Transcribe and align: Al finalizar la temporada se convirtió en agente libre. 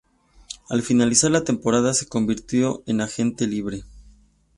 Al 0.71 0.81
finalizar 0.81 1.29
la 1.29 1.43
temporada 1.43 1.93
se 1.93 2.07
convirtió 2.07 2.81
en 2.87 3.01
agente 3.01 3.45
libre. 3.45 3.83